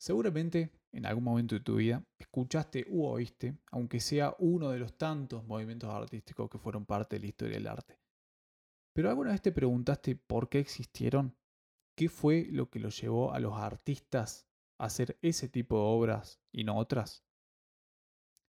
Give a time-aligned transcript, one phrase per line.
[0.00, 4.96] Seguramente en algún momento de tu vida escuchaste u oíste, aunque sea uno de los
[4.96, 7.98] tantos movimientos artísticos que fueron parte de la historia del arte.
[8.94, 11.36] Pero alguna vez te preguntaste por qué existieron?
[12.00, 14.48] ¿Qué fue lo que los llevó a los artistas
[14.78, 17.26] a hacer ese tipo de obras y no otras?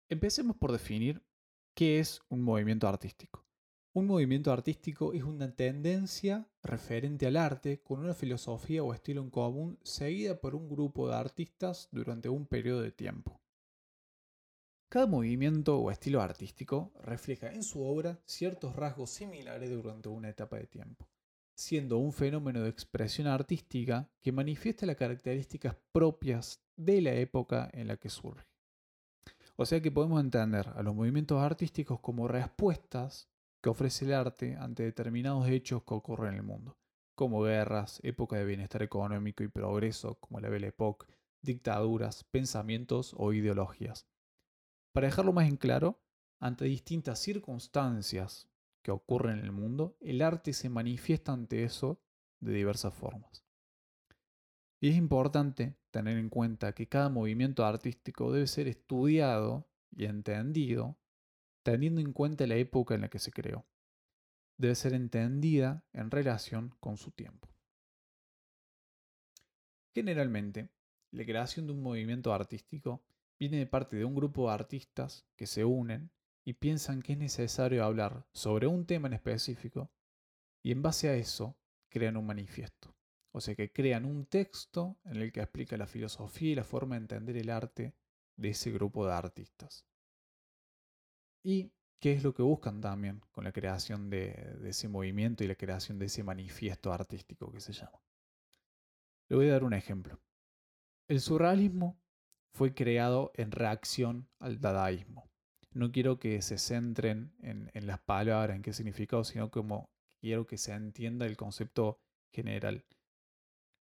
[0.10, 1.24] Empecemos por definir
[1.74, 3.48] qué es un movimiento artístico.
[3.94, 9.30] Un movimiento artístico es una tendencia referente al arte con una filosofía o estilo en
[9.30, 13.40] común seguida por un grupo de artistas durante un periodo de tiempo.
[14.90, 20.58] Cada movimiento o estilo artístico refleja en su obra ciertos rasgos similares durante una etapa
[20.58, 21.08] de tiempo,
[21.58, 27.88] siendo un fenómeno de expresión artística que manifiesta las características propias de la época en
[27.88, 28.46] la que surge.
[29.56, 33.28] O sea que podemos entender a los movimientos artísticos como respuestas
[33.60, 36.78] que ofrece el arte ante determinados hechos que ocurren en el mundo,
[37.16, 41.08] como guerras, época de bienestar económico y progreso, como la Belle Époque,
[41.42, 44.06] dictaduras, pensamientos o ideologías.
[44.94, 46.00] Para dejarlo más en claro,
[46.40, 48.48] ante distintas circunstancias
[48.88, 52.02] que ocurren en el mundo, el arte se manifiesta ante eso
[52.40, 53.44] de diversas formas.
[54.80, 60.98] Y es importante tener en cuenta que cada movimiento artístico debe ser estudiado y entendido
[61.64, 63.68] teniendo en cuenta la época en la que se creó.
[64.56, 67.50] Debe ser entendida en relación con su tiempo.
[69.94, 70.70] Generalmente,
[71.12, 73.04] la creación de un movimiento artístico
[73.38, 76.10] viene de parte de un grupo de artistas que se unen
[76.48, 79.92] y piensan que es necesario hablar sobre un tema en específico
[80.64, 81.58] y en base a eso
[81.90, 82.96] crean un manifiesto.
[83.34, 86.96] O sea que crean un texto en el que explica la filosofía y la forma
[86.96, 87.98] de entender el arte
[88.38, 89.86] de ese grupo de artistas.
[91.44, 95.56] Y qué es lo que buscan también con la creación de, ese movimiento y la
[95.56, 98.02] creación de ese manifiesto artístico que se llama.
[99.28, 100.18] Le voy a dar un ejemplo.
[101.10, 102.00] El surrealismo
[102.54, 105.27] fue creado en reacción al dadaísmo.
[105.78, 110.58] No quiero que se centren en, las palabras, en qué significado, sino como quiero que
[110.58, 112.00] se entienda el concepto
[112.32, 112.84] general.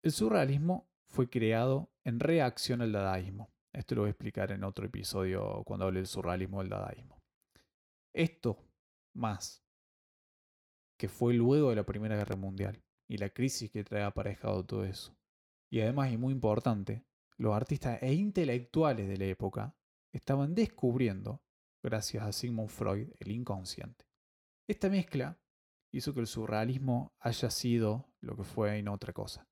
[0.04, 3.52] El surrealismo fue creado en reacción al dadaísmo.
[3.74, 7.20] Esto lo voy a explicar en otro episodio cuando hable del surrealismo y el dadaísmo.
[8.14, 8.64] Esto
[9.16, 9.64] más
[10.98, 14.86] que fue luego de la Primera Guerra Mundial y la crisis que trae aparejado todo
[14.86, 15.18] eso.
[15.72, 19.76] Y además, y muy importante, los artistas e intelectuales de la época
[20.12, 21.42] estaban descubriendo,
[21.82, 24.06] gracias a Sigmund Freud, el inconsciente.
[24.68, 25.40] Esta mezcla
[25.92, 29.48] hizo que el surrealismo haya sido lo que fue y no otra cosa.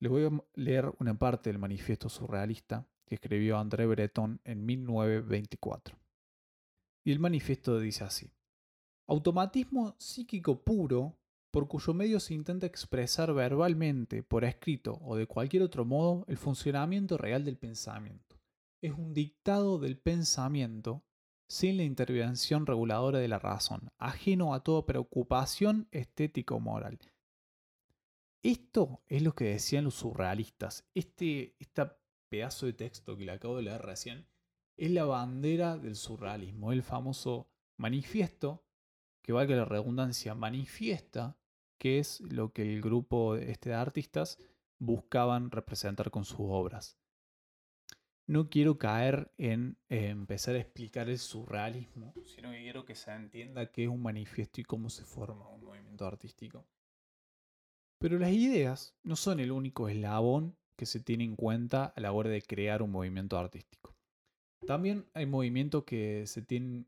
[0.00, 5.98] Les voy a leer una parte del manifiesto surrealista que escribió André Breton en 1924.
[7.04, 8.30] Y el manifiesto dice así.
[9.06, 11.18] Automatismo psíquico puro
[11.50, 16.36] por cuyo medio se intenta expresar verbalmente, por escrito o de cualquier otro modo el
[16.36, 18.36] funcionamiento real del pensamiento.
[18.82, 21.04] Es un dictado del pensamiento
[21.48, 26.98] sin la intervención reguladora de la razón, ajeno a toda preocupación estético-moral.
[28.42, 30.86] Esto es lo que decían los surrealistas.
[30.94, 31.90] Este, este
[32.28, 34.26] pedazo de texto que le acabo de leer recién
[34.76, 38.64] es la bandera del surrealismo, el famoso manifiesto,
[39.22, 41.36] que valga la redundancia, manifiesta
[41.78, 44.38] que es lo que el grupo este de artistas
[44.78, 46.98] buscaban representar con sus obras.
[48.28, 53.72] No quiero caer en empezar a explicar el surrealismo, sino que quiero que se entienda
[53.72, 56.66] qué es un manifiesto y cómo se forma un movimiento artístico.
[57.98, 62.12] Pero las ideas no son el único eslabón que se tiene en cuenta a la
[62.12, 63.96] hora de crear un movimiento artístico.
[64.66, 66.86] También hay movimientos que se tienen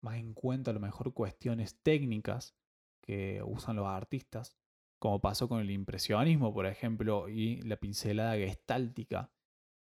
[0.00, 2.56] más en cuenta a lo mejor cuestiones técnicas
[3.02, 4.56] que usan los artistas,
[4.98, 9.30] como pasó con el impresionismo, por ejemplo, y la pincelada gestáltica,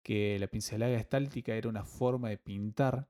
[0.03, 3.07] que la pincelada gestáltica era una forma de pintar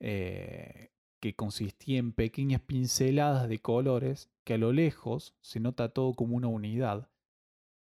[0.00, 0.90] eh,
[1.20, 6.36] que consistía en pequeñas pinceladas de colores que a lo lejos se nota todo como
[6.36, 7.10] una unidad,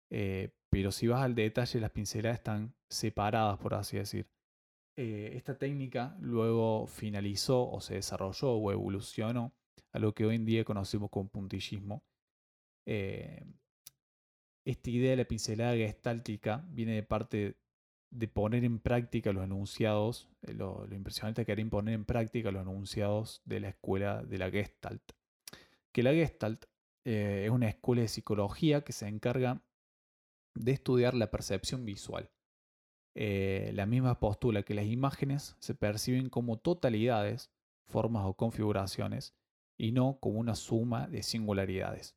[0.10, 4.28] eh, pero si vas al detalle, las pinceladas están separadas, por así decir.
[4.98, 9.54] Eh, esta técnica luego finalizó o se desarrolló o evolucionó
[9.94, 12.04] a lo que hoy en día conocemos como puntillismo.
[12.86, 13.46] Esta
[14.90, 17.56] idea de la pincelada gestáltica viene de parte
[18.12, 22.64] de poner en práctica los enunciados, eh, lo, impresionante que era imponer en práctica los
[22.64, 25.04] enunciados de la escuela de la Gestalt.
[25.92, 26.66] Que la Gestalt
[27.06, 29.64] es una escuela de psicología que se encarga
[30.54, 32.30] de estudiar la percepción visual.
[33.16, 37.52] Eh, la misma postula que las imágenes se perciben como totalidades,
[37.86, 39.36] formas o configuraciones,
[39.78, 42.16] y no como una suma de singularidades.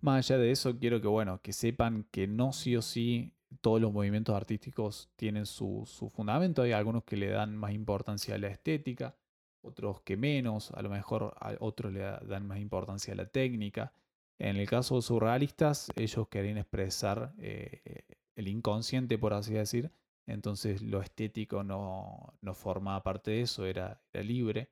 [0.00, 3.80] Más allá de eso, quiero que, bueno, que sepan que no sí o sí todos
[3.80, 6.62] los movimientos artísticos tienen su, su fundamento.
[6.62, 9.16] Hay algunos que le dan más importancia a la estética,
[9.62, 13.92] otros que menos, a lo mejor a otros le dan más importancia a la técnica.
[14.38, 18.04] En el caso de surrealistas, ellos querían expresar eh,
[18.36, 19.92] el inconsciente, por así decir.
[20.26, 24.70] Entonces lo estético no, no formaba parte de eso, era, era libre.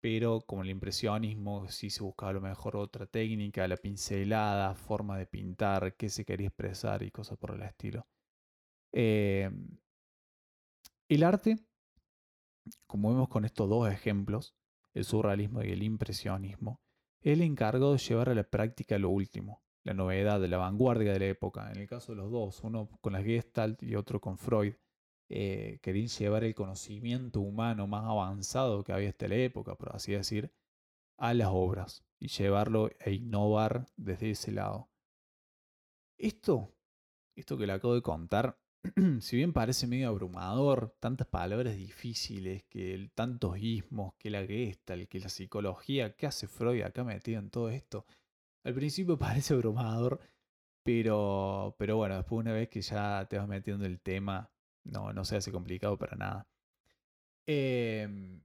[0.00, 5.18] Pero como el impresionismo sí se buscaba a lo mejor otra técnica, la pincelada, forma
[5.18, 8.06] de pintar, qué se quería expresar y cosas por el estilo.
[8.92, 9.78] Em,
[11.08, 11.58] el arte,
[12.86, 14.54] como vemos con estos dos ejemplos,
[14.94, 16.80] el surrealismo y el impresionismo,
[17.22, 21.26] él encargó de llevar a la práctica lo último, la novedad, la vanguardia de la
[21.26, 21.70] época.
[21.72, 24.74] En el caso de los dos, uno con la Gestalt y otro con Freud,
[25.28, 30.52] eh, llevar el conocimiento humano más avanzado que había hasta la época, por así decir,
[31.18, 34.88] a las obras y llevarlo e innovar desde ese lado.
[36.18, 36.74] Esto,
[37.36, 38.58] esto que le acabo de contar,
[39.20, 45.20] si bien parece medio abrumador, tantas palabras difíciles, que tantos ismos, que la Gestalt, que
[45.20, 48.06] la psicología, ¿qué hace Freud acá metido en todo esto?
[48.64, 50.20] Al principio parece abrumador,
[50.82, 54.50] pero, pero bueno, después una vez que ya te vas metiendo en el tema,
[54.88, 56.48] no, no se hace complicado para nada.
[57.46, 58.42] Em,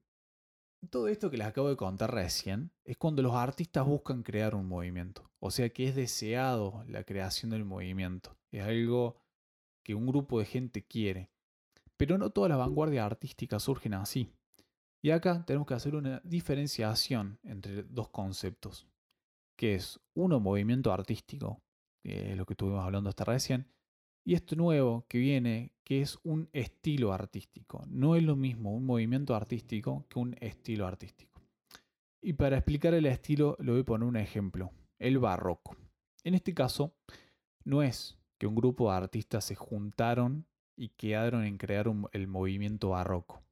[0.90, 4.68] todo esto que les acabo de contar recién es cuando los artistas buscan crear un
[4.68, 5.30] movimiento.
[5.40, 8.38] O sea que es deseado la creación del movimiento.
[8.52, 9.18] Es algo
[9.84, 11.32] que un grupo de gente quiere.
[11.98, 14.32] Pero no todas las vanguardias artísticas surgen así.
[15.02, 18.88] Y acá tenemos que hacer una diferenciación entre dos conceptos,
[19.58, 21.62] que es uno movimiento artístico,
[22.02, 23.68] que es lo que estuvimos hablando hasta recién,
[24.26, 27.84] y esto nuevo que viene, que es un estilo artístico.
[27.88, 31.42] No es lo mismo un movimiento artístico que un estilo artístico.
[32.22, 35.76] Y para explicar el estilo, le voy a poner un ejemplo, el barroco.
[36.24, 36.96] En este caso,
[37.66, 42.90] no es que un grupo de artistas se juntaron y quedaron en crear el movimiento
[42.90, 43.44] barroco,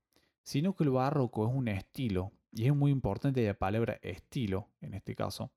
[0.42, 4.94] sino que el barroco es un estilo, y es muy importante la palabra estilo en
[4.94, 5.52] este caso,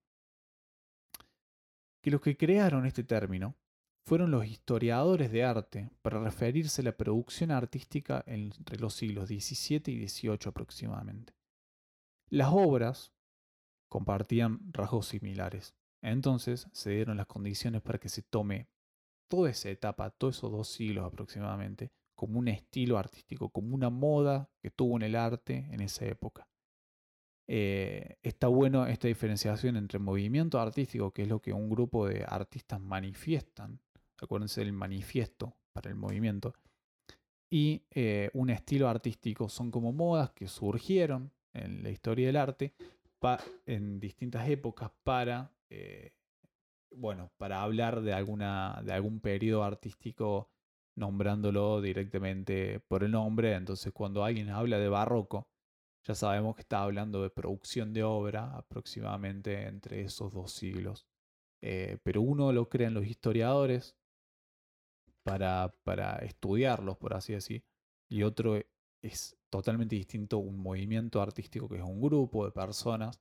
[2.00, 3.54] que los que crearon este término
[4.04, 9.82] fueron los historiadores de arte para referirse a la producción artística entre los siglos XVII
[9.86, 11.32] y XVIII aproximadamente.
[12.28, 13.12] Las obras
[13.88, 18.68] compartían rasgos similares, entonces se dieron las condiciones para que se tome
[19.28, 24.50] toda esa etapa, todos esos dos siglos aproximadamente, como un estilo artístico, como una moda
[24.62, 26.46] que tuvo en el arte en esa época.
[27.46, 32.24] Eh, está bueno esta diferenciación entre movimiento artístico, que es lo que un grupo de
[32.26, 33.80] artistas manifiestan,
[34.20, 36.54] acuérdense del manifiesto para el movimiento,
[37.50, 42.74] y eh, un estilo artístico, son como modas que surgieron en la historia del arte
[43.64, 46.12] en distintas épocas para eh,
[46.96, 50.50] bueno, para hablar de, alguna, de algún periodo artístico
[50.96, 53.54] nombrándolo directamente por el nombre.
[53.54, 55.48] Entonces, cuando alguien habla de barroco,
[56.04, 61.06] ya sabemos que está hablando de producción de obra aproximadamente entre esos dos siglos.
[61.62, 63.96] Eh, pero uno lo crean los historiadores
[65.24, 67.64] para, para estudiarlos, por así decir,
[68.08, 68.60] y otro
[69.02, 73.20] es totalmente distinto un movimiento artístico que es un grupo de personas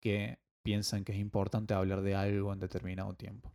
[0.00, 3.52] que piensan que es importante hablar de algo en determinado tiempo.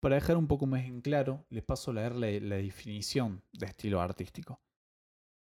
[0.00, 4.00] Para dejar un poco más en claro, les paso a leer la, definición de estilo
[4.00, 4.60] artístico.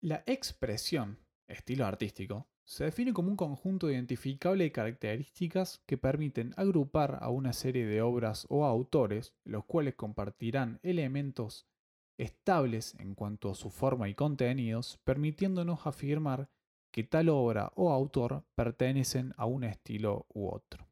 [0.01, 7.19] La expresión estilo artístico se define como un conjunto identificable de características que permiten agrupar
[7.23, 11.67] a una serie de obras o autores, los cuales compartirán elementos
[12.19, 16.51] estables en cuanto a su forma y contenidos, permitiéndonos afirmar
[16.91, 20.87] que tal obra o autor pertenecen a un estilo u otro.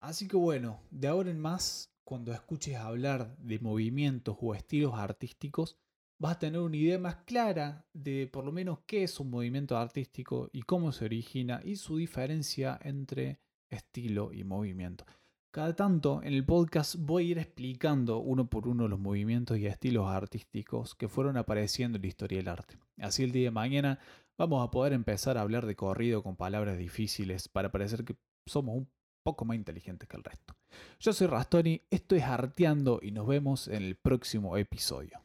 [0.00, 5.78] Así que bueno, de ahora en más, cuando escuches hablar de movimientos o estilos artísticos,
[6.20, 9.76] vas a tener una idea más clara de por lo menos qué es un movimiento
[9.76, 15.06] artístico y cómo se origina y su diferencia entre estilo y movimiento.
[15.50, 19.66] Cada tanto en el podcast voy a ir explicando uno por uno los movimientos y
[19.66, 22.78] estilos artísticos que fueron apareciendo en la historia del arte.
[22.98, 23.98] Así el día de mañana
[24.38, 28.76] vamos a poder empezar a hablar de corrido con palabras difíciles para parecer que somos
[28.76, 28.90] un
[29.24, 30.54] poco más inteligentes que el resto.
[31.00, 35.20] Yo soy Rastoni, esto es Arteando y nos vemos en el próximo episodio.